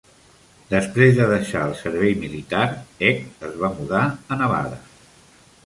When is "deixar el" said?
1.31-1.75